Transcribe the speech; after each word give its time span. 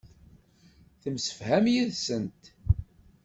Temsefham 1.01 1.65
yid-sent. 1.73 2.41